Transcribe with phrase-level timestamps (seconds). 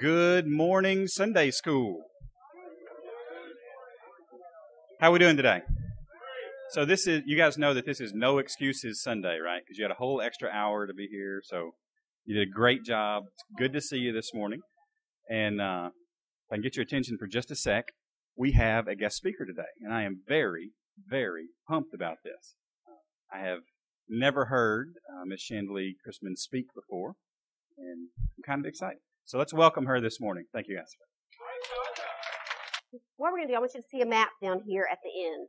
[0.00, 2.04] Good morning, Sunday school.
[5.00, 5.62] How are we doing today?
[6.70, 9.60] So this is you guys know that this is no excuses Sunday, right?
[9.60, 11.72] Because you had a whole extra hour to be here, so
[12.24, 13.24] you did a great job.
[13.26, 14.60] It's good to see you this morning.
[15.28, 17.86] And uh, if I can get your attention for just a sec,
[18.36, 20.70] we have a guest speaker today, and I am very,
[21.08, 22.54] very pumped about this.
[23.34, 23.62] I have
[24.08, 27.14] never heard uh, Miss Chandley Chrisman speak before,
[27.76, 29.00] and I'm kind of excited.
[29.28, 30.44] So let's welcome her this morning.
[30.54, 30.88] Thank you, guys.
[33.18, 35.00] What we're going to do, I want you to see a map down here at
[35.04, 35.48] the end.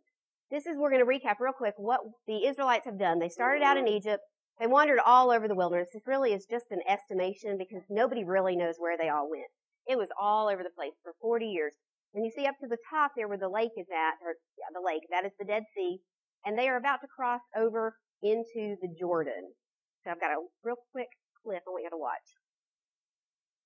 [0.51, 3.19] This is, we're going to recap real quick what the Israelites have done.
[3.19, 4.19] They started out in Egypt.
[4.59, 5.87] They wandered all over the wilderness.
[5.93, 9.47] This really is just an estimation because nobody really knows where they all went.
[9.87, 11.71] It was all over the place for 40 years.
[12.13, 14.75] And you see up to the top there where the lake is at, or yeah,
[14.75, 15.99] the lake, that is the Dead Sea.
[16.43, 19.55] And they are about to cross over into the Jordan.
[20.03, 21.07] So I've got a real quick
[21.45, 22.27] clip I want you to watch.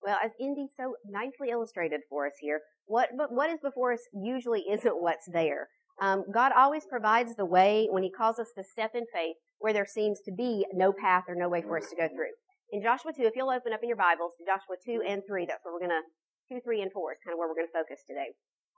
[0.04, 4.66] Well, as Indy so nicely illustrated for us here, what what is before us usually
[4.70, 5.70] isn't what's there.
[6.02, 9.72] Um, God always provides the way when He calls us to step in faith where
[9.72, 12.36] there seems to be no path or no way for us to go through.
[12.74, 15.46] In Joshua 2, if you'll open up in your Bibles to Joshua 2 and 3,
[15.46, 16.02] that's where we're going
[16.50, 18.36] to, 2, 3, and 4 is kind of where we're going to focus today.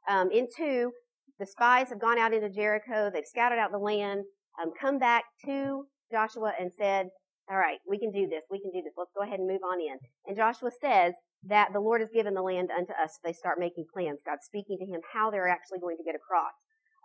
[0.08, 0.92] Um, in 2,
[1.40, 4.26] the spies have gone out into Jericho, they've scouted out the land,
[4.62, 7.08] um, come back to Joshua and said,
[7.50, 8.44] all right, we can do this.
[8.50, 8.94] We can do this.
[8.98, 9.98] Let's go ahead and move on in.
[10.26, 11.14] And Joshua says
[11.46, 13.20] that the Lord has given the land unto us.
[13.24, 14.22] They start making plans.
[14.26, 16.54] God's speaking to him how they're actually going to get across.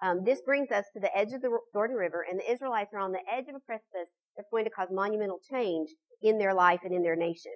[0.03, 3.01] Um, this brings us to the edge of the Jordan River, and the Israelites are
[3.01, 5.91] on the edge of a precipice that's going to cause monumental change
[6.23, 7.53] in their life and in their nation.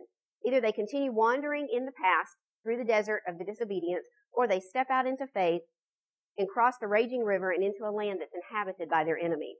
[0.47, 4.61] Either they continue wandering in the past through the desert of the disobedience, or they
[4.61, 5.63] step out into faith
[6.37, 9.55] and cross the raging river and into a land that's inhabited by their enemy.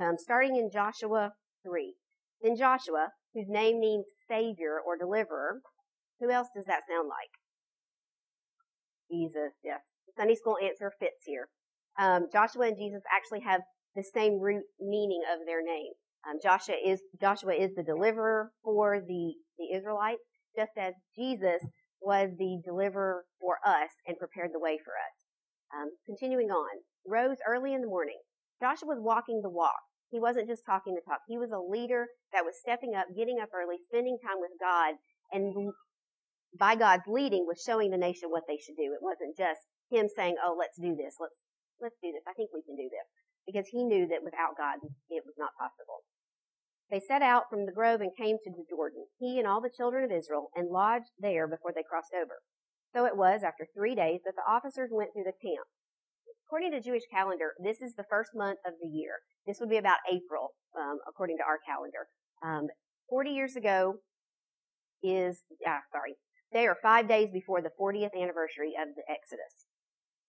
[0.00, 1.32] Um, starting in Joshua
[1.64, 1.94] 3.
[2.44, 5.62] Then Joshua, whose name means Savior or Deliverer,
[6.20, 7.32] who else does that sound like?
[9.10, 9.80] Jesus, yes.
[10.06, 11.48] The Sunday school answer fits here.
[11.98, 13.62] Um, Joshua and Jesus actually have
[13.96, 15.92] the same root meaning of their name.
[16.28, 20.24] Um, Joshua is Joshua is the deliverer for the the Israelites,
[20.56, 21.62] just as Jesus
[22.00, 25.16] was the deliverer for us and prepared the way for us.
[25.74, 28.18] Um, continuing on, rose early in the morning.
[28.60, 29.80] Joshua was walking the walk.
[30.14, 31.26] He wasn't just talking the talk.
[31.26, 34.94] He was a leader that was stepping up, getting up early, spending time with God,
[35.34, 35.74] and
[36.54, 38.94] by God's leading was showing the nation what they should do.
[38.94, 41.18] It wasn't just him saying, "Oh, let's do this.
[41.18, 42.22] Let's let's do this.
[42.28, 43.10] I think we can do this,"
[43.44, 44.78] because he knew that without God,
[45.10, 46.06] it was not possible.
[46.90, 49.68] They set out from the grove and came to the Jordan, he and all the
[49.68, 52.38] children of Israel, and lodged there before they crossed over.
[52.92, 55.66] So it was after three days that the officers went through the camp.
[56.46, 59.16] According to the Jewish calendar, this is the first month of the year.
[59.46, 62.06] This would be about April, um, according to our calendar.
[62.44, 62.68] Um,
[63.08, 63.96] 40 years ago
[65.02, 66.14] is, ah, sorry,
[66.52, 69.66] they are five days before the 40th anniversary of the Exodus.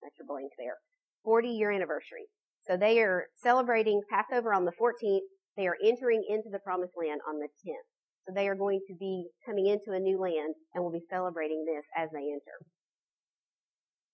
[0.01, 0.77] That's your blank there.
[1.23, 2.27] 40 year anniversary.
[2.61, 5.25] So they are celebrating Passover on the 14th.
[5.57, 7.87] They are entering into the promised land on the 10th.
[8.27, 11.65] So they are going to be coming into a new land and will be celebrating
[11.65, 12.57] this as they enter.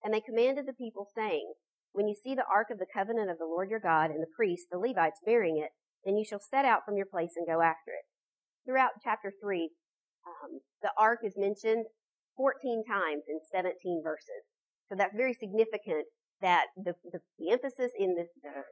[0.04, 1.54] And they commanded the people saying,
[1.94, 4.36] when you see the ark of the covenant of the Lord your God and the
[4.36, 5.72] priests, the Levites, bearing it,
[6.06, 8.06] then you shall set out from your place and go after it.
[8.66, 9.70] Throughout chapter 3,
[10.26, 11.86] um, the ark is mentioned
[12.38, 14.50] 14 times in 17 verses.
[14.90, 16.06] So that's very significant
[16.42, 18.66] that the, the, the emphasis in this, the,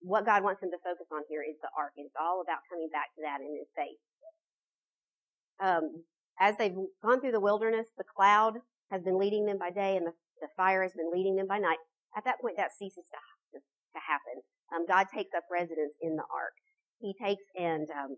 [0.00, 1.92] what God wants them to focus on here is the ark.
[1.96, 4.00] It's all about coming back to that in His faith.
[5.60, 6.04] Um,
[6.40, 8.54] as they've gone through the wilderness, the cloud
[8.90, 11.58] has been leading them by day and the, the fire has been leading them by
[11.58, 11.78] night.
[12.16, 14.42] At that point, that ceases to, to happen.
[14.74, 16.54] Um, God takes up residence in the ark.
[16.98, 18.16] He takes and um,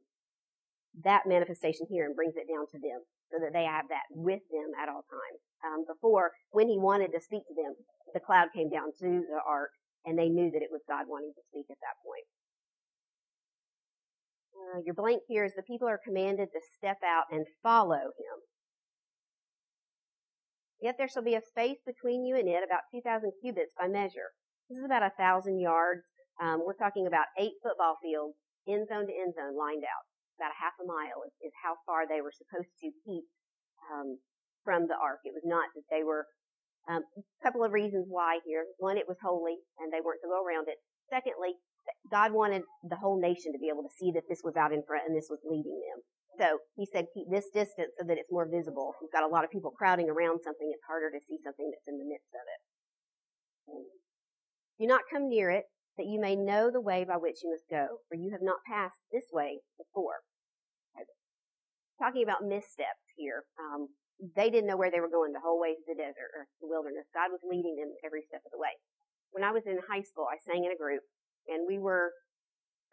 [1.05, 3.01] that manifestation here and brings it down to them
[3.33, 5.41] so that they have that with them at all times.
[5.65, 7.73] Um, before, when he wanted to speak to them,
[8.13, 9.71] the cloud came down to the ark
[10.05, 12.27] and they knew that it was God wanting to speak at that point.
[14.53, 18.37] Uh, your blank here is the people are commanded to step out and follow him.
[20.83, 24.35] Yet there shall be a space between you and it, about 2,000 cubits by measure.
[24.67, 26.11] This is about a thousand yards.
[26.43, 28.35] Um, we're talking about eight football fields,
[28.67, 30.03] end zone to end zone, lined out.
[30.43, 33.23] About a half a mile is, is how far they were supposed to keep
[33.95, 34.19] um,
[34.67, 35.23] from the ark.
[35.23, 36.27] It was not that they were.
[36.91, 38.67] Um, a couple of reasons why here.
[38.83, 40.83] One, it was holy, and they weren't to go around it.
[41.07, 41.55] Secondly,
[42.11, 44.83] God wanted the whole nation to be able to see that this was out in
[44.83, 46.03] front and this was leading them.
[46.41, 48.95] So he said, keep this distance so that it's more visible.
[48.97, 51.69] If you've got a lot of people crowding around something, it's harder to see something
[51.69, 52.61] that's in the midst of it.
[54.81, 55.69] Do not come near it,
[55.99, 58.65] that you may know the way by which you must go, for you have not
[58.65, 60.25] passed this way before.
[62.01, 63.45] Talking about missteps here.
[63.61, 63.93] Um,
[64.35, 66.67] they didn't know where they were going the whole way to the desert or the
[66.67, 67.07] wilderness.
[67.15, 68.75] God was leading them every step of the way.
[69.31, 71.05] When I was in high school, I sang in a group
[71.47, 72.11] and we were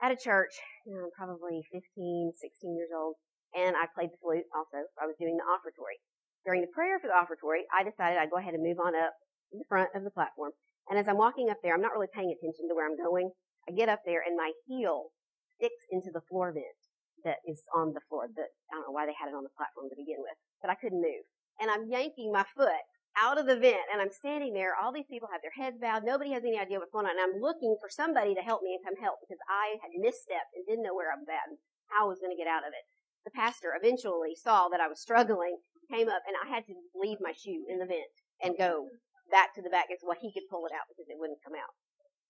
[0.02, 0.54] at a church,
[0.86, 3.16] you know, probably 15, 16 years old,
[3.56, 4.86] and I played the flute also.
[5.02, 5.98] I was doing the offertory.
[6.46, 9.14] During the prayer for the offertory, I decided I'd go ahead and move on up
[9.52, 10.52] in the front of the platform.
[10.90, 13.30] And as I'm walking up there, I'm not really paying attention to where I'm going.
[13.68, 15.14] I get up there and my heel
[15.54, 16.82] sticks into the floor vent
[17.24, 18.26] that is on the floor.
[18.32, 20.72] That I don't know why they had it on the platform to begin with, but
[20.72, 21.28] I couldn't move.
[21.60, 22.88] And I'm yanking my foot
[23.20, 24.78] out of the vent and I'm standing there.
[24.80, 26.08] All these people have their heads bowed.
[26.08, 27.20] Nobody has any idea what's going on.
[27.20, 30.56] And I'm looking for somebody to help me and come help because I had misstepped
[30.56, 31.60] and didn't know where I was at and
[31.92, 32.86] how I was going to get out of it.
[33.30, 37.22] The pastor eventually saw that I was struggling, came up and I had to leave
[37.22, 38.10] my shoe in the vent
[38.42, 38.90] and go
[39.30, 41.78] back to the back so he could pull it out because it wouldn't come out.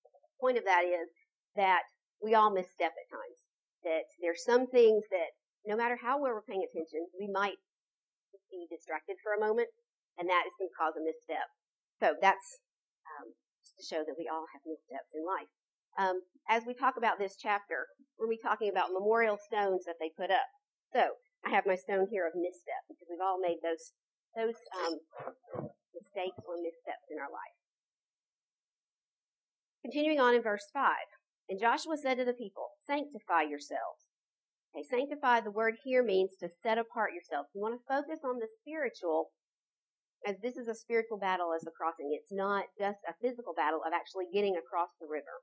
[0.03, 1.07] The point of that is
[1.55, 1.87] that
[2.19, 3.39] we all misstep at times.
[3.87, 7.63] That there's some things that no matter how well we're paying attention, we might
[8.51, 9.71] be distracted for a moment
[10.19, 11.47] and that is going to cause a misstep.
[12.03, 12.59] So that's
[13.07, 13.31] um,
[13.79, 15.47] to show that we all have missteps in life.
[15.95, 17.87] Um, as we talk about this chapter,
[18.19, 20.47] we're talking about memorial stones that they put up.
[20.91, 23.93] So I have my stone here of misstep because we've all made those
[24.35, 24.99] those um,
[25.93, 27.57] mistakes or missteps in our life.
[29.81, 31.09] Continuing on in verse five,
[31.47, 34.09] and Joshua said to the people, "Sanctify yourselves."
[34.75, 35.41] Okay, sanctify.
[35.41, 37.49] The word here means to set apart yourselves.
[37.55, 39.31] You want to focus on the spiritual
[40.27, 42.11] as this is a spiritual battle as the crossing.
[42.11, 45.41] It's not just a physical battle of actually getting across the river.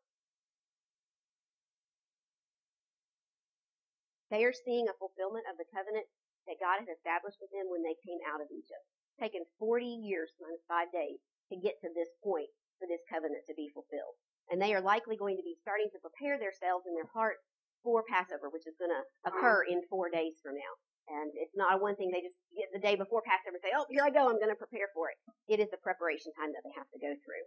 [4.30, 6.06] They are seeing a fulfillment of the covenant
[6.50, 8.84] that God had established with them when they came out of Egypt.
[9.14, 11.18] It's taken 40 years minus five days
[11.50, 14.18] to get to this point for this covenant to be fulfilled.
[14.50, 17.42] And they are likely going to be starting to prepare themselves in their hearts
[17.82, 20.72] for Passover, which is going to occur in four days from now.
[21.06, 23.74] And it's not a one thing they just get the day before Passover and say,
[23.74, 25.18] oh, here I go, I'm going to prepare for it.
[25.46, 27.46] It is the preparation time that they have to go through.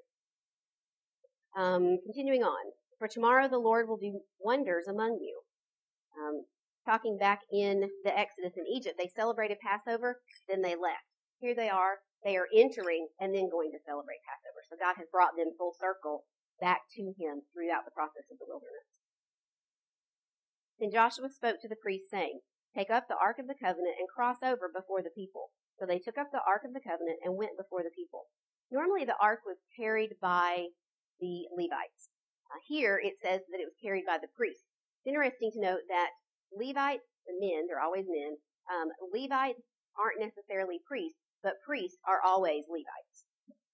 [1.60, 2.72] Um, continuing on.
[3.00, 5.36] For tomorrow the Lord will do wonders among you.
[6.20, 6.44] Um,
[6.90, 10.18] talking back in the Exodus in Egypt, they celebrated Passover,
[10.50, 11.06] then they left.
[11.38, 14.66] Here they are, they are entering and then going to celebrate Passover.
[14.66, 16.26] So God has brought them full circle
[16.58, 18.98] back to Him throughout the process of the wilderness.
[20.82, 22.42] Then Joshua spoke to the priests, saying,
[22.74, 25.54] Take up the Ark of the Covenant and cross over before the people.
[25.78, 28.30] So they took up the Ark of the Covenant and went before the people.
[28.74, 30.74] Normally the Ark was carried by
[31.20, 32.10] the Levites.
[32.50, 34.70] Uh, here it says that it was carried by the priests.
[35.02, 36.14] It's interesting to note that
[36.54, 38.38] Levites, the men, they're always men,
[38.70, 39.62] um, Levites
[39.98, 43.26] aren't necessarily priests, but priests are always Levites.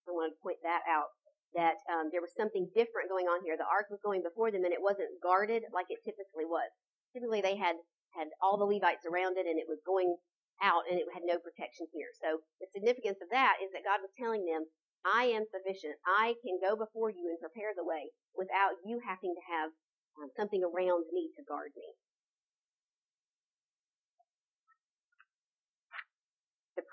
[0.07, 1.09] I want to point that out,
[1.57, 3.57] that um, there was something different going on here.
[3.57, 6.69] The ark was going before them, and it wasn't guarded like it typically was.
[7.13, 7.75] Typically, they had
[8.15, 10.15] had all the Levites around it and it was going
[10.63, 12.09] out and it had no protection here.
[12.15, 14.63] So the significance of that is that God was telling them,
[15.03, 15.99] I am sufficient.
[16.07, 19.69] I can go before you and prepare the way without you having to have
[20.17, 21.93] um, something around me to guard me.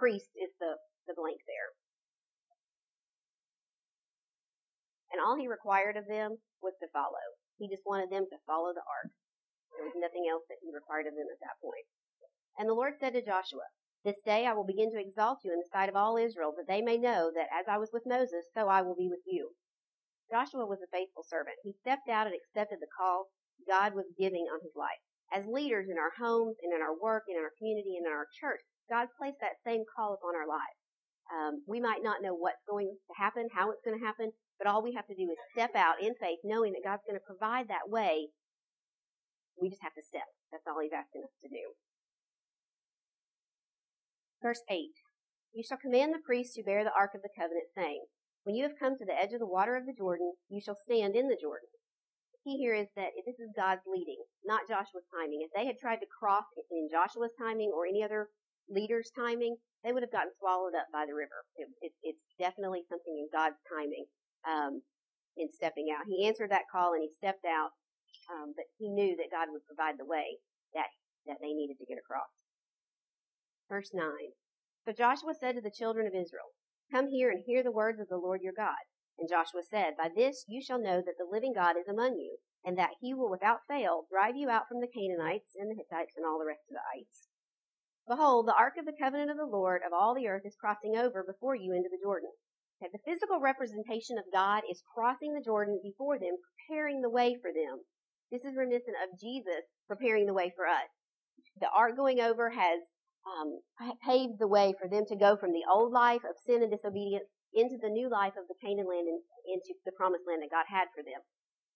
[0.02, 0.74] Priest is the,
[1.06, 1.70] the blank there.
[5.14, 7.22] And all he required of them was to follow.
[7.62, 9.14] He just wanted them to follow the ark.
[9.78, 11.86] There was nothing else that he required of them at that point.
[12.58, 13.70] And the Lord said to Joshua,
[14.02, 16.66] This day I will begin to exalt you in the sight of all Israel, that
[16.66, 19.54] they may know that as I was with Moses, so I will be with you.
[20.26, 21.62] Joshua was a faithful servant.
[21.62, 23.30] He stepped out and accepted the call
[23.68, 24.98] God was giving on his life.
[25.30, 28.12] As leaders in our homes and in our work and in our community and in
[28.12, 30.76] our church, God's placed that same call upon our lives.
[31.32, 34.68] Um, we might not know what's going to happen, how it's going to happen, but
[34.68, 37.24] all we have to do is step out in faith, knowing that God's going to
[37.24, 38.28] provide that way
[39.60, 40.26] we just have to step.
[40.50, 41.76] That's all he's asking us to do.
[44.40, 44.90] Verse 8
[45.52, 48.10] You shall command the priests to bear the ark of the covenant, saying,
[48.44, 50.76] When you have come to the edge of the water of the Jordan, you shall
[50.76, 51.70] stand in the Jordan.
[52.34, 55.46] The key here is that this is God's leading, not Joshua's timing.
[55.46, 58.28] If they had tried to cross in Joshua's timing or any other
[58.68, 61.46] leader's timing, they would have gotten swallowed up by the river.
[61.56, 64.06] It, it, it's definitely something in God's timing
[64.46, 64.82] um,
[65.36, 66.06] in stepping out.
[66.06, 67.70] He answered that call and he stepped out
[68.30, 70.38] um, but he knew that God would provide the way
[70.74, 70.90] that
[71.26, 72.30] that they needed to get across.
[73.68, 74.34] Verse nine.
[74.84, 76.54] So Joshua said to the children of Israel,
[76.90, 78.82] "Come here and hear the words of the Lord your God."
[79.18, 82.38] And Joshua said, "By this you shall know that the living God is among you,
[82.64, 86.16] and that He will without fail drive you out from the Canaanites and the Hittites
[86.16, 87.28] and all the rest of the ites."
[88.08, 90.96] Behold, the ark of the covenant of the Lord of all the earth is crossing
[90.96, 92.30] over before you into the Jordan.
[92.82, 96.34] Okay, the physical representation of God is crossing the Jordan before them,
[96.66, 97.86] preparing the way for them.
[98.32, 100.90] This is reminiscent of Jesus preparing the way for us.
[101.60, 102.80] The ark going over has
[103.22, 103.60] um,
[104.02, 107.30] paved the way for them to go from the old life of sin and disobedience
[107.54, 110.66] into the new life of the Canaan land and into the promised land that God
[110.66, 111.22] had for them.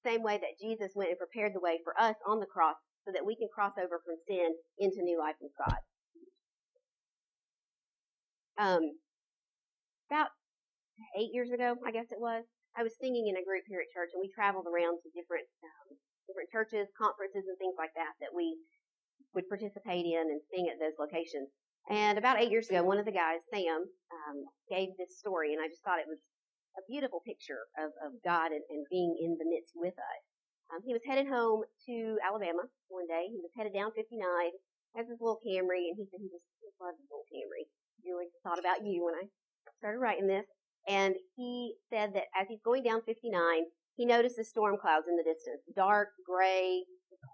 [0.02, 3.12] Same way that Jesus went and prepared the way for us on the cross so
[3.12, 5.78] that we can cross over from sin into new life with God.
[8.56, 8.96] Um,
[10.10, 10.32] about
[11.18, 12.44] eight years ago, I guess it was,
[12.76, 15.48] I was singing in a group here at church, and we traveled around to different
[15.64, 15.96] um,
[16.26, 18.58] different churches, conferences, and things like that that we
[19.34, 21.48] would participate in and sing at those locations.
[21.86, 25.62] And about eight years ago, one of the guys, Sam, um, gave this story, and
[25.62, 26.18] I just thought it was
[26.74, 30.24] a beautiful picture of, of God and, and being in the midst with us.
[30.74, 33.30] Um, he was headed home to Alabama one day.
[33.30, 34.18] He was headed down 59,
[34.98, 36.42] has his little Camry, and he said he just
[36.82, 37.70] loved his little Camry.
[38.06, 39.26] Really thought about you when I
[39.78, 40.46] started writing this.
[40.86, 43.34] And he said that as he's going down 59,
[43.96, 46.84] he noticed the storm clouds in the distance, dark, gray,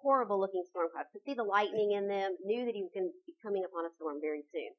[0.00, 1.10] horrible looking storm clouds.
[1.12, 3.84] Could see the lightning in them, knew that he was going to be coming upon
[3.84, 4.72] a storm very soon.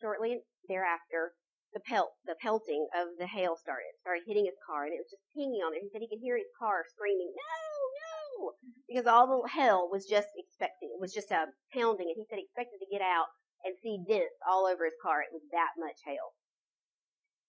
[0.00, 1.34] Shortly thereafter,
[1.74, 5.10] the pelt, the pelting of the hail started, started hitting his car, and it was
[5.10, 5.82] just pinging on it.
[5.82, 7.58] He said he could hear his car screaming, "No,
[7.98, 8.52] no!"
[8.86, 12.38] because all the hail was just expecting, it was just uh, pounding, and he said
[12.38, 13.26] he expected to get out
[13.64, 15.22] and see dents all over his car.
[15.22, 16.36] It was that much hail.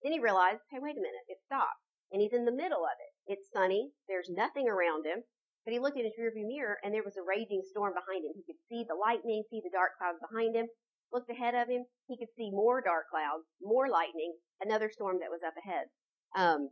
[0.02, 2.96] Then he realized, hey, wait a minute, it stopped, and he's in the middle of
[2.96, 3.12] it.
[3.36, 3.92] It's sunny.
[4.08, 5.22] There's nothing around him.
[5.64, 8.32] But he looked in his rearview mirror and there was a raging storm behind him.
[8.32, 10.66] He could see the lightning, see the dark clouds behind him.
[11.12, 11.84] Looked ahead of him.
[12.08, 14.32] He could see more dark clouds, more lightning,
[14.64, 15.92] another storm that was up ahead.
[16.32, 16.70] Um,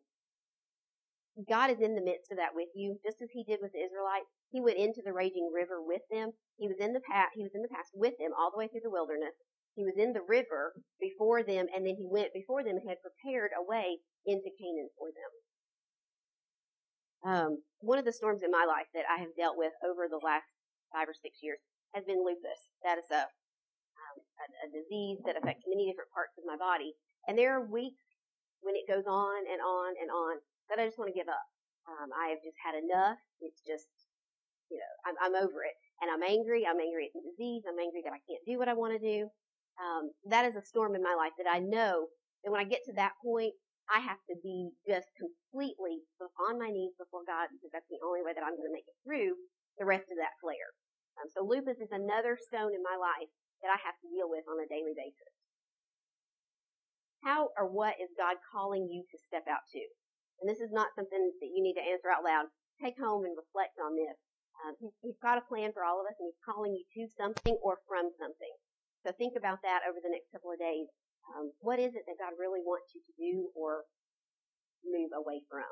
[1.46, 3.84] God is in the midst of that with you, just as He did with the
[3.84, 4.26] Israelites.
[4.50, 6.34] He went into the raging river with them.
[6.58, 7.38] He was in the past.
[7.38, 9.38] He was in the past with them all the way through the wilderness.
[9.78, 12.98] He was in the river before them, and then He went before them and had
[13.04, 15.30] prepared a way into Canaan for them.
[17.22, 20.22] Um, one of the storms in my life that I have dealt with over the
[20.22, 20.50] last
[20.90, 21.58] five or six years
[21.94, 22.74] has been lupus.
[22.82, 26.94] That is a, um, a, a disease that affects many different parts of my body.
[27.26, 28.18] And there are weeks
[28.62, 31.46] when it goes on and on and on that I just want to give up.
[31.88, 33.16] Um, I have just had enough.
[33.40, 33.88] It's just,
[34.68, 35.76] you know, I'm, I'm over it.
[36.04, 36.68] And I'm angry.
[36.68, 37.64] I'm angry at the disease.
[37.64, 39.26] I'm angry that I can't do what I want to do.
[39.80, 42.10] Um, that is a storm in my life that I know
[42.44, 43.54] that when I get to that point,
[43.88, 46.04] I have to be just completely
[46.44, 48.84] on my knees before God because that's the only way that I'm going to make
[48.84, 49.32] it through
[49.80, 50.76] the rest of that flare.
[51.16, 53.32] Um, so lupus is another stone in my life
[53.64, 55.34] that I have to deal with on a daily basis.
[57.24, 59.82] How or what is God calling you to step out to?
[60.38, 62.50] And this is not something that you need to answer out loud.
[62.78, 64.14] Take home and reflect on this.
[64.62, 67.10] Um, he's, he's got a plan for all of us, and he's calling you to
[67.10, 68.54] something or from something.
[69.02, 70.90] So think about that over the next couple of days
[71.36, 73.84] um, what is it that God really wants you to do or
[74.84, 75.68] move away from?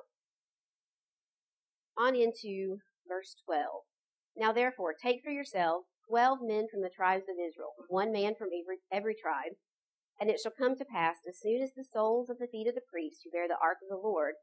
[1.96, 3.64] On into verse 12.
[4.36, 8.48] Now therefore, take for yourselves twelve men from the tribes of Israel, one man from
[8.52, 9.56] every, every tribe.
[10.20, 12.74] And it shall come to pass, as soon as the soles of the feet of
[12.74, 14.34] the priests who bear the ark of the Lord,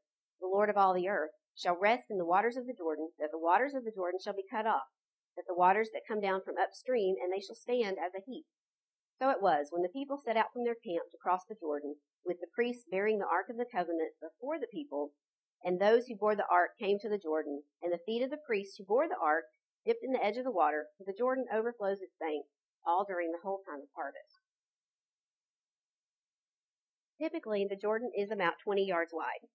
[0.43, 3.31] the Lord of all the earth, shall rest in the waters of the Jordan, that
[3.31, 4.91] the waters of the Jordan shall be cut off,
[5.39, 8.43] that the waters that come down from upstream, and they shall stand as a heap.
[9.21, 11.95] So it was, when the people set out from their camp to cross the Jordan,
[12.25, 15.13] with the priests bearing the Ark of the Covenant before the people,
[15.63, 18.43] and those who bore the ark came to the Jordan, and the feet of the
[18.45, 19.45] priests who bore the ark
[19.85, 22.51] dipped in the edge of the water, for the Jordan overflows its banks,
[22.85, 24.43] all during the whole time of harvest.
[27.21, 29.47] Typically, the Jordan is about 20 yards wide.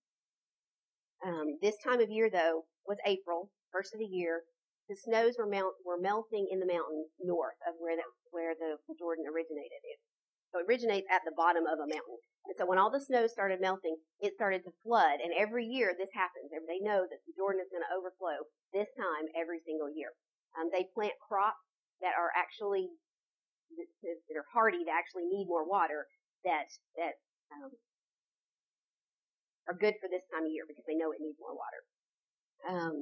[1.26, 4.42] Um, this time of year, though, was April, first of the year,
[4.88, 8.78] the snows were, melt, were melting in the mountains north of where the, where the
[8.98, 9.82] Jordan originated.
[9.84, 9.98] It,
[10.48, 12.18] so it originates at the bottom of a mountain.
[12.48, 15.20] And so when all the snow started melting, it started to flood.
[15.20, 16.48] And every year this happens.
[16.48, 20.16] They know that the Jordan is going to overflow this time every single year.
[20.56, 21.60] Um, they plant crops
[22.00, 22.88] that are actually
[23.76, 26.08] that are hardy, that actually need more water,
[26.44, 27.20] that that
[27.52, 27.68] um,
[29.68, 31.80] are good for this time of year because they know it needs more water.
[32.64, 32.94] Um,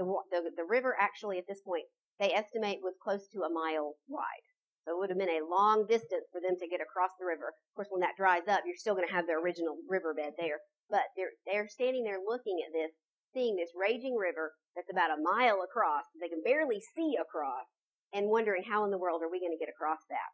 [0.00, 1.84] the, the, the river actually at this point,
[2.18, 4.46] they estimate was close to a mile wide.
[4.84, 7.52] So it would have been a long distance for them to get across the river.
[7.52, 10.64] Of course, when that dries up, you're still going to have the original riverbed there.
[10.88, 12.90] But they're, they're standing there looking at this,
[13.36, 16.08] seeing this raging river that's about a mile across.
[16.16, 17.68] They can barely see across
[18.16, 20.30] and wondering how in the world are we going to get across that.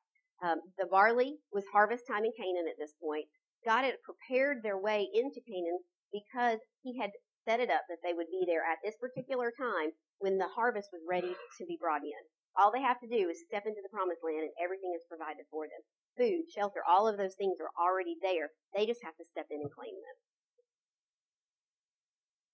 [0.47, 3.27] Um, the barley was harvest time in Canaan at this point.
[3.67, 5.83] God had prepared their way into Canaan
[6.15, 7.11] because he had
[7.45, 9.91] set it up that they would be there at this particular time
[10.23, 12.23] when the harvest was ready to be brought in.
[12.57, 15.45] All they have to do is step into the promised land and everything is provided
[15.51, 15.83] for them.
[16.17, 18.55] Food, shelter, all of those things are already there.
[18.75, 20.17] They just have to step in and claim them.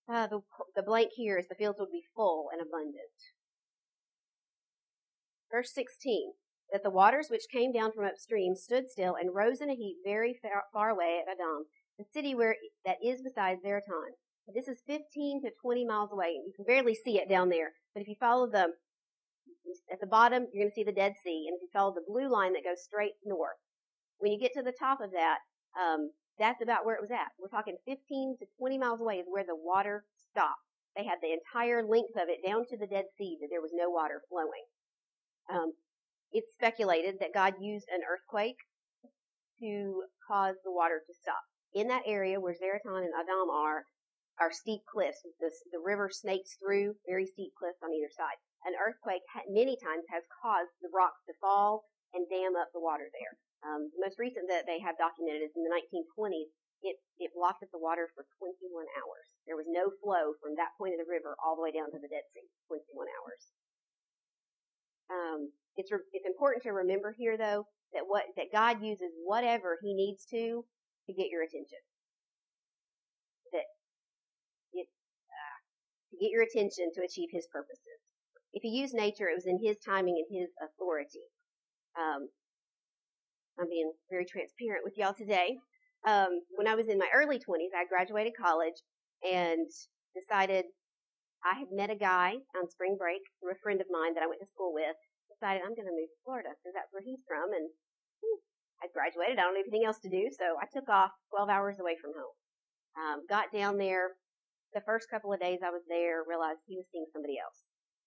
[0.03, 0.41] Uh, the,
[0.75, 3.15] the blank here is the fields would be full and abundant.
[5.49, 6.33] Verse 16.
[6.73, 9.97] That the waters which came down from upstream stood still and rose in a heap
[10.03, 11.63] very far, far away at Adam,
[11.99, 14.17] the city where that is beside Zaretan.
[14.53, 16.31] This is 15 to 20 miles away.
[16.31, 18.73] You can barely see it down there, but if you follow the
[19.91, 22.03] at the bottom, you're going to see the Dead Sea, and if you follow the
[22.05, 23.55] blue line that goes straight north,
[24.17, 25.39] when you get to the top of that,
[25.79, 27.31] um, that's about where it was at.
[27.39, 30.67] We're talking 15 to 20 miles away is where the water stopped.
[30.97, 33.71] They had the entire length of it down to the Dead Sea that there was
[33.73, 34.67] no water flowing.
[35.47, 35.73] Um,
[36.33, 38.57] it's speculated that God used an earthquake
[39.61, 41.45] to cause the water to stop.
[41.73, 43.85] In that area where Zaretan and Adam are,
[44.41, 45.21] are steep cliffs.
[45.39, 48.37] The, the river snakes through very steep cliffs on either side.
[48.65, 53.09] An earthquake many times has caused the rocks to fall and dam up the water
[53.13, 53.37] there.
[53.63, 56.51] Um, the most recent that they have documented is in the 1920s.
[56.83, 58.59] It, it blocked up the water for 21
[58.99, 59.27] hours.
[59.47, 61.99] There was no flow from that point of the river all the way down to
[62.01, 62.43] the Dead Sea.
[62.67, 63.41] 21 hours.
[65.07, 65.39] Um,
[65.77, 69.93] it's re- it's important to remember here though that what that God uses whatever He
[69.93, 70.65] needs to
[71.07, 71.79] to get your attention.
[73.51, 73.65] That
[74.73, 75.57] it uh,
[76.11, 77.99] to get your attention to achieve His purposes.
[78.53, 81.25] If He used nature, it was in His timing and His authority.
[81.97, 82.29] Um,
[83.59, 85.57] I'm being very transparent with y'all today.
[86.05, 88.75] Um, when I was in my early 20s, I graduated college
[89.23, 89.67] and
[90.13, 90.65] decided
[91.45, 94.27] I had met a guy on spring break through a friend of mine that I
[94.27, 94.95] went to school with.
[95.43, 97.67] Decided I'm going to move to Florida because that's where he's from, and
[98.23, 98.39] hmm,
[98.79, 99.35] I graduated.
[99.35, 102.15] I don't have anything else to do, so I took off 12 hours away from
[102.15, 102.35] home.
[102.95, 104.15] Um, got down there.
[104.71, 107.59] The first couple of days I was there, realized he was seeing somebody else,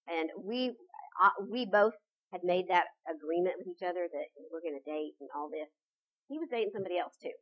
[0.09, 0.81] and we
[1.21, 1.93] uh, we both
[2.33, 5.69] had made that agreement with each other that we're going to date and all this.
[6.33, 7.37] He was dating somebody else too.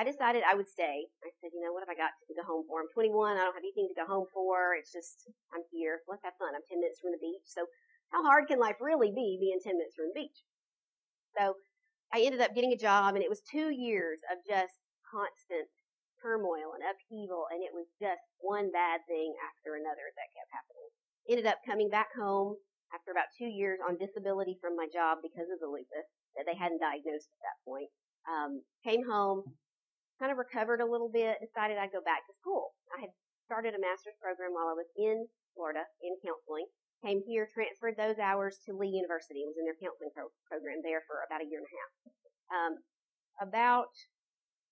[0.00, 1.12] I decided I would stay.
[1.24, 2.80] I said, you know, what have I got to go home for?
[2.80, 3.36] I'm 21.
[3.36, 4.76] I don't have anything to go home for.
[4.76, 5.24] It's just,
[5.56, 6.04] I'm here.
[6.04, 6.52] Let's have fun.
[6.52, 7.48] I'm 10 minutes from the beach.
[7.48, 7.64] So
[8.10, 10.38] how hard can life really be being 10 minutes from the beach?
[11.36, 11.54] So
[12.12, 15.68] I ended up getting a job and it was two years of just constant
[16.22, 20.88] turmoil and upheaval and it was just one bad thing after another that kept happening.
[21.28, 22.56] Ended up coming back home
[22.94, 26.06] after about two years on disability from my job because of the lupus
[26.38, 27.90] that they hadn't diagnosed at that point.
[28.26, 29.42] Um, came home,
[30.18, 32.74] kind of recovered a little bit, decided I'd go back to school.
[32.94, 33.12] I had
[33.46, 36.66] started a master's program while I was in Florida in counseling.
[37.04, 39.44] Came here, transferred those hours to Lee University.
[39.44, 41.90] Was in their counseling pro- program there for about a year and a half.
[42.46, 42.72] Um,
[43.40, 43.92] about,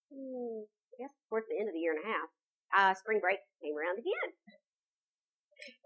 [0.08, 2.28] hmm, I guess towards the end of the year and a half,
[2.74, 4.30] uh, spring break came around again.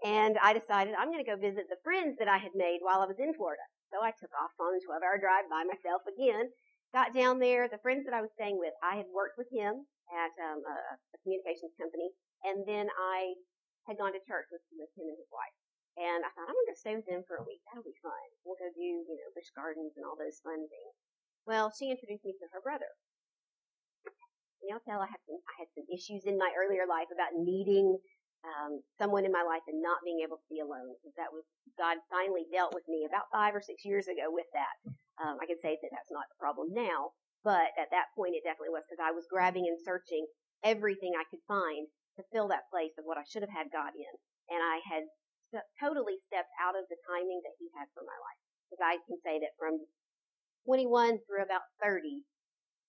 [0.03, 3.03] And I decided I'm going to go visit the friends that I had made while
[3.03, 3.63] I was in Florida.
[3.91, 6.49] So I took off on a 12 hour drive by myself again.
[6.93, 7.69] Got down there.
[7.69, 10.75] The friends that I was staying with, I had worked with him at um, a,
[11.13, 12.09] a communications company.
[12.43, 13.37] And then I
[13.85, 15.57] had gone to church with, with him and his wife.
[15.99, 17.59] And I thought, I'm going to stay with them for a week.
[17.67, 18.25] That'll be fun.
[18.47, 20.95] We'll go do, you know, Busch Gardens and all those fun things.
[21.43, 22.87] Well, she introduced me to her brother.
[24.63, 27.35] And y'all tell I had some, I had some issues in my earlier life about
[27.35, 27.99] needing
[28.47, 31.43] um, someone in my life and not being able to be alone because that was
[31.75, 34.75] God finally dealt with me about five or six years ago with that.
[35.19, 37.11] Um, I can say that that's not the problem now,
[37.43, 40.23] but at that point it definitely was because I was grabbing and searching
[40.63, 43.91] everything I could find to fill that place of what I should have had God
[43.95, 44.13] in,
[44.51, 45.03] and I had
[45.49, 48.41] st- totally stepped out of the timing that He had for my life.
[48.69, 49.81] Because I can say that from
[50.65, 52.21] 21 through about 30,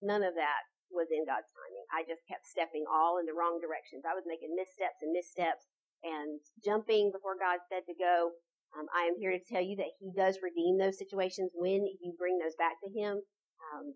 [0.04, 1.86] none of that was in God's timing.
[1.94, 4.04] I just kept stepping all in the wrong directions.
[4.04, 5.70] I was making missteps and missteps
[6.02, 8.34] and jumping before God said to go.
[8.74, 12.14] Um, I am here to tell you that He does redeem those situations when you
[12.14, 13.22] bring those back to Him.
[13.70, 13.94] Um,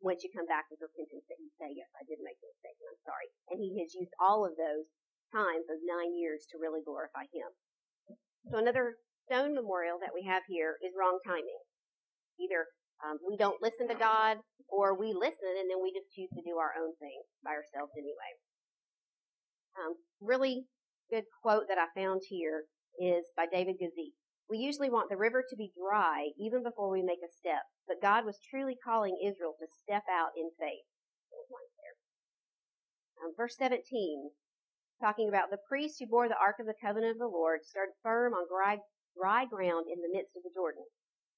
[0.00, 2.76] once you come back with repentance, that you say, "Yes, I did make a mistake,
[2.80, 4.88] and I'm sorry." And He has used all of those
[5.32, 7.48] times, those nine years, to really glorify Him.
[8.50, 11.62] So another stone memorial that we have here is wrong timing.
[12.40, 12.66] Either
[13.00, 16.42] um, we don't listen to God, or we listen and then we just choose to
[16.42, 18.32] do our own thing by ourselves anyway.
[19.78, 20.66] Um, really
[21.10, 22.64] good quote that I found here
[22.98, 24.14] is by David Guzik.
[24.50, 28.02] We usually want the river to be dry even before we make a step, but
[28.02, 30.84] God was truly calling Israel to step out in faith.
[33.24, 34.30] Um, verse 17,
[35.04, 37.92] talking about the priests who bore the ark of the covenant of the Lord stood
[38.00, 38.80] firm on dry,
[39.12, 40.88] dry ground in the midst of the Jordan.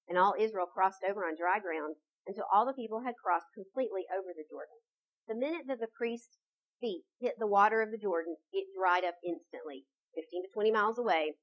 [0.06, 1.98] And all Israel crossed over on dry ground
[2.30, 4.78] until all the people had crossed completely over the Jordan.
[5.26, 6.38] The minute that the priest's
[6.78, 9.82] feet hit the water of the Jordan, it dried up instantly,
[10.14, 11.34] 15 to 20 miles away.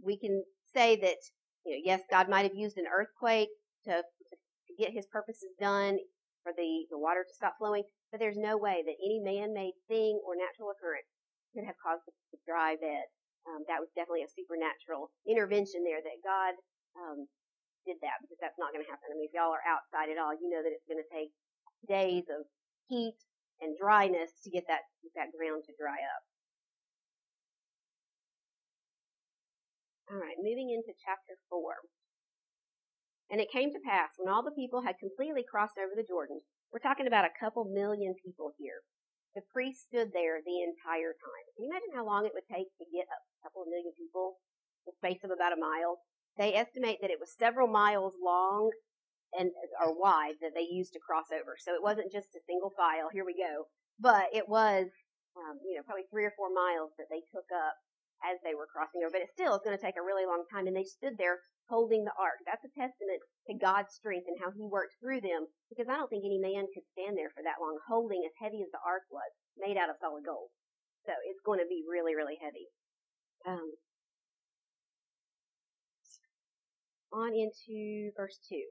[0.00, 0.40] We can
[0.72, 1.20] say that,
[1.68, 3.52] you know, yes, God might have used an earthquake
[3.84, 6.00] to, to get his purposes done
[6.40, 10.16] for the, the water to stop flowing, but there's no way that any man-made thing
[10.24, 11.04] or natural occurrence
[11.54, 13.06] could have caused the, the dry bed.
[13.48, 16.52] Um, that was definitely a supernatural intervention there that God
[16.94, 17.24] um,
[17.88, 19.08] did that because that's not going to happen.
[19.08, 21.32] I mean, if y'all are outside at all, you know that it's going to take
[21.88, 22.44] days of
[22.92, 23.16] heat
[23.64, 26.22] and dryness to get that get that ground to dry up.
[30.10, 31.70] All right, moving into chapter 4.
[33.30, 36.42] And it came to pass when all the people had completely crossed over the Jordan,
[36.72, 38.82] we're talking about a couple million people here.
[39.34, 41.46] The priest stood there the entire time.
[41.54, 44.42] Can you imagine how long it would take to get a couple of million people,
[44.86, 46.02] the space of about a mile?
[46.34, 48.70] They estimate that it was several miles long
[49.30, 51.54] and or wide that they used to cross over.
[51.54, 53.06] So it wasn't just a single file.
[53.12, 54.90] Here we go, but it was,
[55.38, 57.78] um, you know, probably three or four miles that they took up
[58.24, 59.12] as they were crossing over.
[59.12, 60.66] But it still is going to take a really long time.
[60.66, 62.42] And they stood there holding the ark.
[62.44, 65.48] That's a testament to God's strength and how He worked through them.
[65.70, 68.60] Because I don't think any man could stand there for that long, holding as heavy
[68.60, 70.52] as the ark was, made out of solid gold.
[71.06, 72.68] So it's going to be really, really heavy.
[73.48, 73.80] Um,
[77.12, 78.64] on into verse two.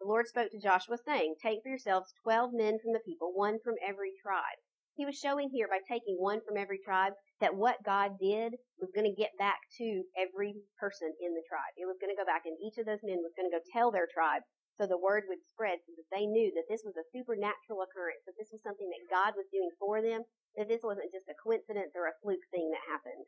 [0.00, 3.58] The Lord spoke to Joshua, saying, Take for yourselves twelve men from the people, one
[3.62, 4.58] from every tribe.
[4.94, 8.94] He was showing here by taking one from every tribe that what God did was
[8.94, 11.74] going to get back to every person in the tribe.
[11.74, 13.62] It was going to go back and each of those men was going to go
[13.74, 14.46] tell their tribe
[14.78, 18.22] so the word would spread so that they knew that this was a supernatural occurrence,
[18.26, 20.26] that this was something that God was doing for them,
[20.58, 23.26] that this wasn't just a coincidence or a fluke thing that happened.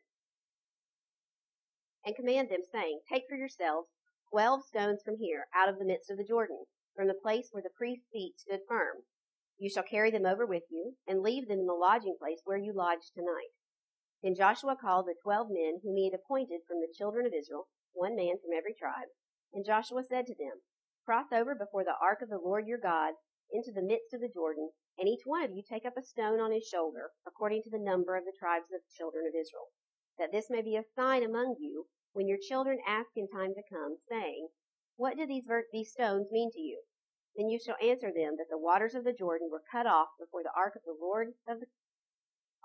[2.03, 3.87] And command them, saying, Take for yourselves
[4.31, 7.63] twelve stones from here, out of the midst of the Jordan, from the place where
[7.63, 9.03] the priest's feet stood firm.
[9.59, 12.57] You shall carry them over with you, and leave them in the lodging place where
[12.57, 13.49] you lodge tonight.
[14.21, 17.67] Then Joshua called the twelve men whom he had appointed from the children of Israel,
[17.93, 19.09] one man from every tribe.
[19.53, 20.61] And Joshua said to them,
[21.05, 23.13] Cross over before the ark of the Lord your God
[23.51, 26.39] into the midst of the Jordan, and each one of you take up a stone
[26.39, 29.69] on his shoulder, according to the number of the tribes of the children of Israel,
[30.19, 33.63] that this may be a sign among you when your children ask in time to
[33.71, 34.49] come, saying,
[34.97, 36.81] What do these, ver- these stones mean to you?
[37.37, 40.41] Then you shall answer them that the waters of the Jordan were cut off before
[40.41, 41.67] the ark of the Lord of the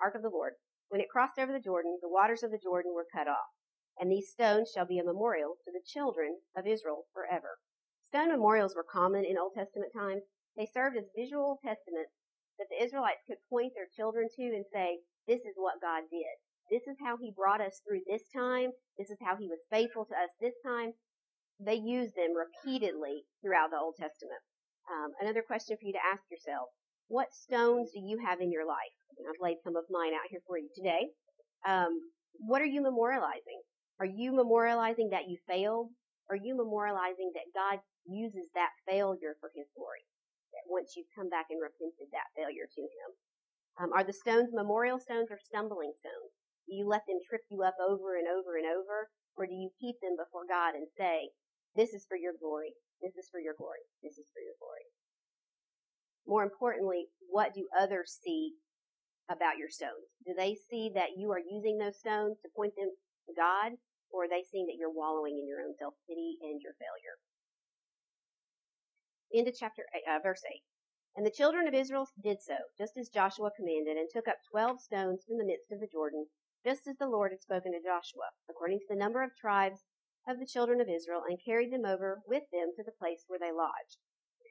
[0.01, 0.55] ark of the Lord.
[0.89, 3.53] When it crossed over the Jordan, the waters of the Jordan were cut off.
[4.01, 7.61] And these stones shall be a memorial to the children of Israel forever.
[8.09, 10.23] Stone memorials were common in Old Testament times.
[10.57, 12.13] They served as visual testaments
[12.59, 16.37] that the Israelites could point their children to and say, this is what God did.
[16.71, 18.73] This is how he brought us through this time.
[18.97, 20.93] This is how he was faithful to us this time.
[21.61, 24.41] They used them repeatedly throughout the Old Testament.
[24.91, 26.71] Um, another question for you to ask yourself.
[27.09, 28.97] What stones do you have in your life?
[29.19, 31.13] And I've laid some of mine out here for you today.
[31.67, 31.93] Um,
[32.41, 33.61] what are you memorializing?
[34.01, 35.93] Are you memorializing that you failed?
[36.31, 40.03] Are you memorializing that God uses that failure for His glory?
[40.57, 43.09] That once you've come back and repented that failure to Him.
[43.79, 46.33] Um, are the stones memorial stones or stumbling stones?
[46.67, 49.13] Do you let them trip you up over and over and over?
[49.37, 51.33] Or do you keep them before God and say,
[51.77, 52.73] this is for your glory.
[53.01, 53.85] This is for your glory.
[54.01, 54.72] This is for your glory.
[56.27, 58.53] More importantly, what do others see
[59.31, 60.11] about your stones?
[60.27, 62.91] Do they see that you are using those stones to point them
[63.27, 63.73] to God,
[64.11, 67.17] or are they seeing that you're wallowing in your own self pity and your failure?
[69.33, 70.63] Into chapter eight, uh, verse eight.
[71.17, 74.81] And the children of Israel did so, just as Joshua commanded, and took up twelve
[74.81, 76.27] stones from the midst of the Jordan,
[76.65, 79.81] just as the Lord had spoken to Joshua, according to the number of tribes
[80.29, 83.39] of the children of Israel and carried them over with them to the place where
[83.39, 83.99] they lodged.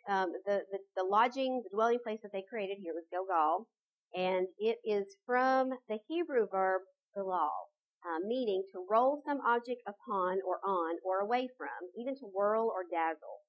[0.09, 3.67] Um, the, the, the lodging, the dwelling place that they created here was Gilgal,
[4.15, 6.81] and it is from the Hebrew verb
[7.15, 7.69] galal,
[8.03, 12.65] uh, meaning to roll some object upon or on or away from, even to whirl
[12.73, 13.45] or dazzle.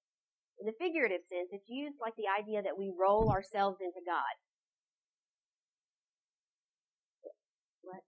[0.61, 4.35] In the figurative sense, it's used like the idea that we roll ourselves into God.
[7.83, 8.03] What?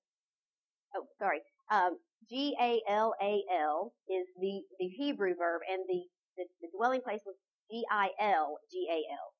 [0.94, 1.40] Oh, sorry.
[1.70, 6.02] Um, G A L A L is the, the Hebrew verb, and the,
[6.36, 7.36] the, the dwelling place was
[7.70, 9.34] G I L G A L.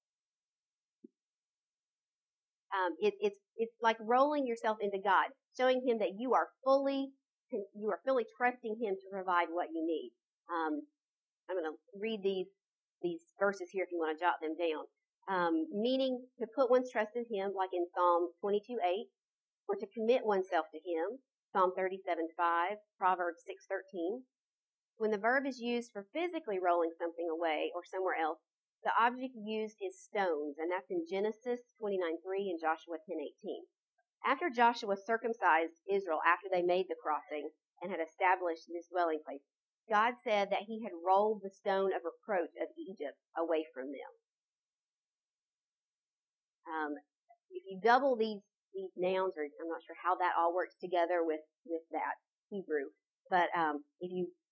[2.75, 7.11] Um, it, it's it's like rolling yourself into God, showing Him that you are fully
[7.53, 10.11] you are fully trusting Him to provide what you need.
[10.51, 10.83] Um,
[11.49, 12.51] I'm going to read these
[13.03, 14.85] these verses here if you want to jot them down.
[15.29, 19.07] Um, meaning to put one's trust in Him, like in Psalm 22:8,
[19.69, 21.21] or to commit oneself to Him,
[21.53, 24.25] Psalm 37:5, Proverbs 6:13.
[24.97, 28.39] When the verb is used for physically rolling something away or somewhere else,
[28.85, 33.67] the object used is stones, and that's in Genesis 29:3 and Joshua 10:18.
[34.25, 39.43] After Joshua circumcised Israel after they made the crossing and had established this dwelling place,
[39.89, 44.13] God said that he had rolled the stone of reproach of Egypt away from them.
[46.67, 46.95] Um,
[47.51, 51.25] if you double these these nouns, or I'm not sure how that all works together
[51.25, 52.17] with with that
[52.51, 52.91] Hebrew,
[53.31, 54.44] but um, if you, you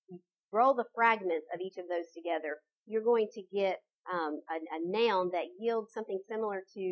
[0.52, 3.80] roll the fragments of each of those together, you're going to get
[4.12, 6.84] um, a, a noun that yields something similar to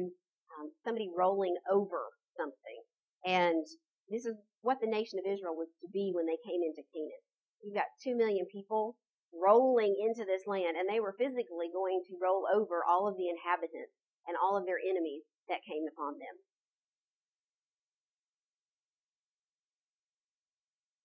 [0.59, 2.81] um, somebody rolling over something.
[3.25, 3.67] And
[4.09, 7.25] this is what the nation of Israel was to be when they came into Canaan.
[7.63, 8.97] You've got two million people
[9.31, 13.29] rolling into this land, and they were physically going to roll over all of the
[13.29, 13.95] inhabitants
[14.27, 16.37] and all of their enemies that came upon them.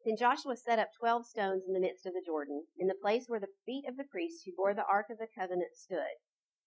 [0.05, 3.25] Then Joshua set up twelve stones in the midst of the Jordan, in the place
[3.25, 6.21] where the feet of the priests who bore the ark of the covenant stood.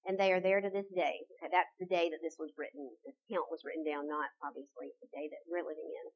[0.05, 1.23] And they are there to this day.
[1.43, 2.91] That's the day that this was written.
[3.07, 6.07] This count was written down, not obviously the day that we're living in.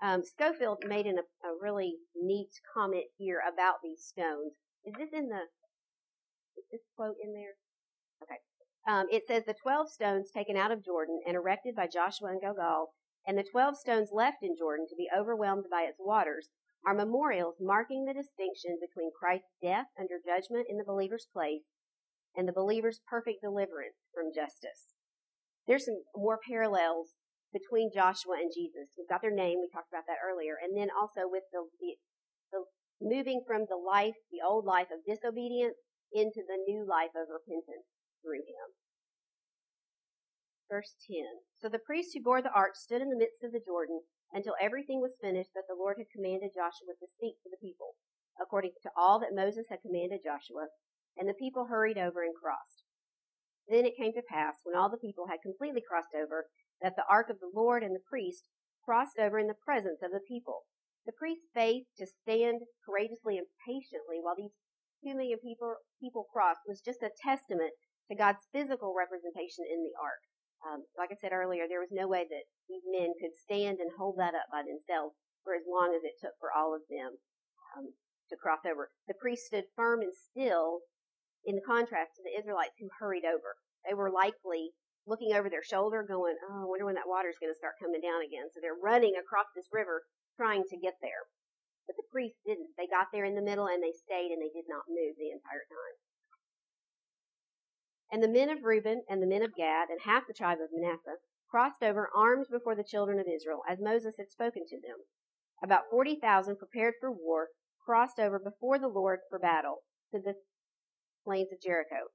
[0.00, 4.56] Um, Scofield made an, a, a really neat comment here about these stones.
[4.84, 5.48] Is this in the,
[6.56, 7.56] is this quote in there?
[8.22, 8.40] Okay.
[8.88, 12.40] Um, it says the 12 stones taken out of Jordan and erected by Joshua and
[12.40, 12.92] Gilgal
[13.26, 16.48] and the 12 stones left in Jordan to be overwhelmed by its waters
[16.86, 21.72] are memorials marking the distinction between Christ's death under judgment in the believer's place
[22.36, 24.92] and the believer's perfect deliverance from justice.
[25.66, 27.16] There's some more parallels
[27.54, 28.92] between Joshua and Jesus.
[28.98, 31.96] We've got their name, we talked about that earlier, and then also with the, the,
[32.52, 32.60] the
[33.00, 35.78] moving from the life, the old life of disobedience
[36.12, 37.88] into the new life of repentance
[38.20, 38.68] through him.
[40.70, 41.44] Verse 10.
[41.60, 44.00] So the priests who bore the ark stood in the midst of the Jordan
[44.32, 47.94] until everything was finished that the Lord had commanded Joshua to speak to the people,
[48.40, 50.72] according to all that Moses had commanded Joshua.
[51.16, 52.82] And the people hurried over and crossed.
[53.68, 56.50] Then it came to pass, when all the people had completely crossed over,
[56.82, 58.48] that the ark of the Lord and the priest
[58.84, 60.66] crossed over in the presence of the people.
[61.06, 64.52] The priest's faith to stand courageously and patiently while these
[65.04, 67.72] two million people, people crossed was just a testament
[68.08, 70.20] to God's physical representation in the ark.
[70.64, 73.92] Um, like I said earlier, there was no way that these men could stand and
[74.00, 75.12] hold that up by themselves
[75.44, 77.20] for as long as it took for all of them
[77.76, 77.92] um,
[78.32, 78.88] to cross over.
[79.06, 80.88] The priests stood firm and still
[81.44, 83.60] in contrast to the Israelites who hurried over.
[83.84, 84.72] They were likely
[85.04, 88.00] looking over their shoulder going, oh, I wonder when that water's going to start coming
[88.00, 88.48] down again.
[88.48, 90.08] So they're running across this river
[90.40, 91.28] trying to get there.
[91.84, 92.72] But the priests didn't.
[92.80, 95.28] They got there in the middle and they stayed and they did not move the
[95.28, 95.96] entire time.
[98.14, 100.70] And the men of Reuben and the men of Gad and half the tribe of
[100.72, 101.18] Manasseh
[101.50, 104.98] crossed over armed before the children of Israel, as Moses had spoken to them.
[105.64, 107.48] About 40,000 prepared for war
[107.84, 109.78] crossed over before the Lord for battle
[110.12, 110.34] to the
[111.24, 112.06] plains of Jericho.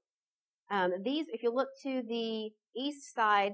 [0.70, 3.52] Um, these, if you look to the east side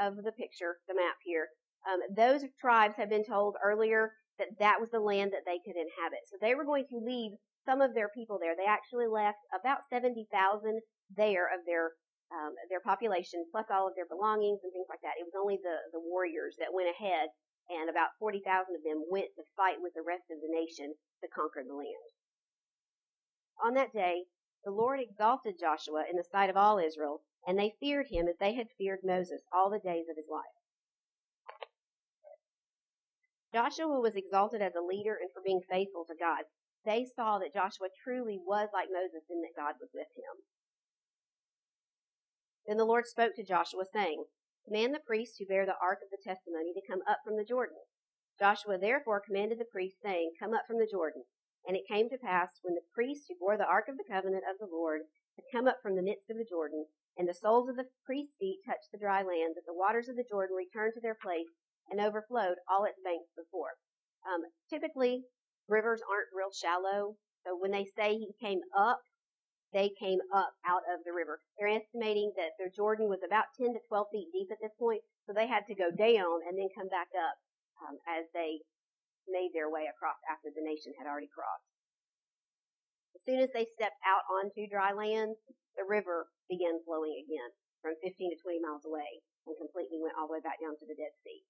[0.00, 1.48] of the picture, the map here,
[1.84, 5.74] um, those tribes have been told earlier that that was the land that they could
[5.74, 6.20] inhabit.
[6.30, 7.32] So they were going to leave
[7.66, 8.54] some of their people there.
[8.56, 10.80] They actually left about 70,000
[11.14, 11.92] there of their
[12.28, 15.16] um, their population plus all of their belongings and things like that.
[15.16, 17.32] It was only the the warriors that went ahead,
[17.70, 20.92] and about forty thousand of them went to fight with the rest of the nation
[21.24, 22.08] to conquer the land.
[23.64, 24.28] On that day,
[24.64, 28.36] the Lord exalted Joshua in the sight of all Israel, and they feared him as
[28.38, 30.58] they had feared Moses all the days of his life.
[33.52, 36.44] Joshua was exalted as a leader and for being faithful to God.
[36.84, 40.34] They saw that Joshua truly was like Moses and that God was with him.
[42.68, 44.28] Then the Lord spoke to Joshua, saying,
[44.68, 47.48] Command the priests who bear the ark of the testimony to come up from the
[47.48, 47.80] Jordan.
[48.38, 51.24] Joshua therefore commanded the priests, saying, Come up from the Jordan.
[51.66, 54.44] And it came to pass, when the priests who bore the ark of the covenant
[54.44, 56.84] of the Lord had come up from the midst of the Jordan,
[57.16, 60.16] and the soles of the priests' feet touched the dry land, that the waters of
[60.16, 61.48] the Jordan returned to their place
[61.88, 63.80] and overflowed all its banks before.
[64.28, 65.24] Um, typically,
[65.68, 67.16] rivers aren't real shallow,
[67.48, 69.00] so when they say he came up,
[69.72, 71.40] they came up out of the river.
[71.58, 75.04] They're estimating that their Jordan was about 10 to 12 feet deep at this point,
[75.26, 77.36] so they had to go down and then come back up
[77.84, 78.64] um, as they
[79.28, 81.68] made their way across after the nation had already crossed.
[83.12, 85.36] As soon as they stepped out onto dry land,
[85.76, 87.52] the river began flowing again
[87.84, 90.88] from 15 to 20 miles away and completely went all the way back down to
[90.88, 91.44] the Dead Sea.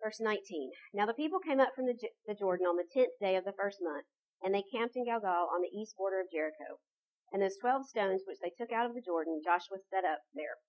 [0.00, 0.72] Verse 19.
[0.96, 3.56] Now the people came up from the, the Jordan on the tenth day of the
[3.56, 4.08] first month
[4.44, 6.76] and they camped in Gilgal on the east border of Jericho.
[7.32, 10.60] And those twelve stones which they took out of the Jordan, Joshua set up there.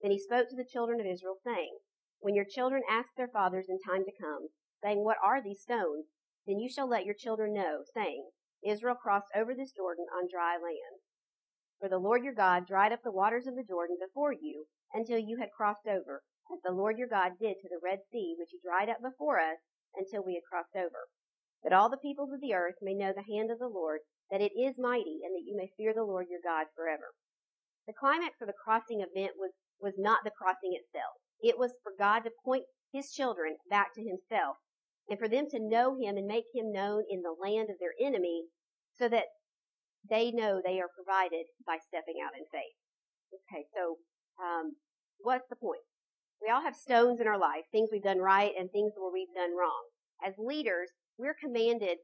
[0.00, 1.76] Then he spoke to the children of Israel, saying,
[2.20, 4.48] When your children ask their fathers in time to come,
[4.82, 6.06] saying, What are these stones?
[6.46, 8.30] Then you shall let your children know, saying,
[8.64, 11.04] Israel crossed over this Jordan on dry land.
[11.78, 14.64] For the Lord your God dried up the waters of the Jordan before you
[14.94, 18.34] until you had crossed over, as the Lord your God did to the Red Sea,
[18.38, 19.58] which he dried up before us
[19.94, 21.12] until we had crossed over
[21.64, 24.40] that all the peoples of the earth may know the hand of the Lord, that
[24.40, 27.16] it is mighty, and that you may fear the Lord your God forever.
[27.86, 31.16] The climax of the crossing event was, was not the crossing itself.
[31.40, 34.56] It was for God to point his children back to himself,
[35.08, 37.96] and for them to know him and make him known in the land of their
[38.00, 38.44] enemy,
[38.94, 39.24] so that
[40.08, 42.76] they know they are provided by stepping out in faith.
[43.32, 43.96] Okay, so
[44.42, 44.76] um,
[45.18, 45.84] what's the point?
[46.40, 49.34] We all have stones in our life, things we've done right and things where we've
[49.34, 49.90] done wrong.
[50.24, 51.98] As leaders, we're commanded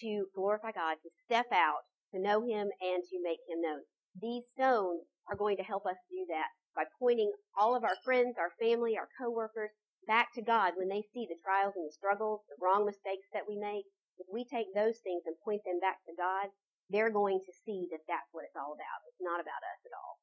[0.00, 3.84] to glorify God, to step out, to know Him, and to make Him known.
[4.16, 8.34] These stones are going to help us do that by pointing all of our friends,
[8.38, 9.70] our family, our coworkers
[10.06, 13.46] back to God when they see the trials and the struggles, the wrong mistakes that
[13.48, 13.86] we make.
[14.18, 16.50] If we take those things and point them back to God,
[16.90, 19.00] they're going to see that that's what it's all about.
[19.08, 20.14] It's not about us at all.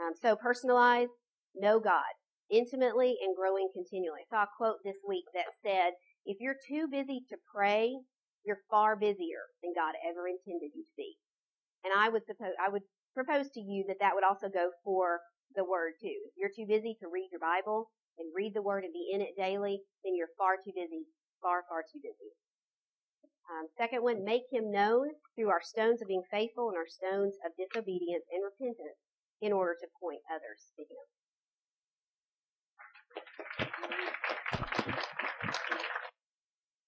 [0.00, 1.12] Um, so personalize,
[1.54, 2.16] know God
[2.50, 4.28] intimately and growing continually.
[4.28, 7.92] I saw a quote this week that said, if you're too busy to pray,
[8.44, 11.16] you're far busier than God ever intended you to be.
[11.84, 12.82] And I would suppose, I would
[13.14, 15.20] propose to you that that would also go for
[15.54, 16.14] the word too.
[16.30, 19.20] If you're too busy to read your Bible and read the word and be in
[19.20, 21.06] it daily, then you're far too busy,
[21.42, 22.32] far, far too busy.
[23.50, 27.34] Um, second one, make him known through our stones of being faithful and our stones
[27.44, 28.98] of disobedience and repentance
[29.42, 31.04] in order to point others to him.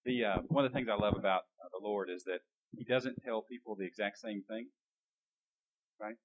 [0.05, 2.41] The uh, one of the things I love about uh, the Lord is that
[2.77, 4.69] He doesn't tell people the exact same thing,
[6.01, 6.17] right?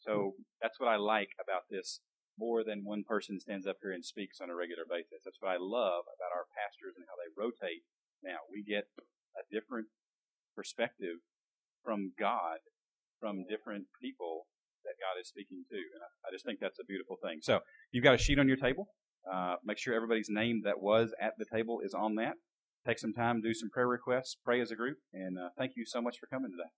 [0.00, 2.00] So that's what I like about this
[2.38, 5.22] more than one person stands up here and speaks on a regular basis.
[5.24, 7.84] That's what I love about our pastors and how they rotate.
[8.22, 8.88] Now we get
[9.36, 9.88] a different
[10.56, 11.20] perspective
[11.84, 12.58] from God,
[13.20, 14.46] from different people
[14.84, 15.76] that God is speaking to.
[15.76, 17.38] And I, just think that's a beautiful thing.
[17.42, 17.60] So
[17.92, 18.88] you've got a sheet on your table.
[19.22, 22.34] Uh, make sure everybody's name that was at the table is on that.
[22.86, 25.84] Take some time, do some prayer requests, pray as a group, and uh, thank you
[25.86, 26.70] so much for coming today.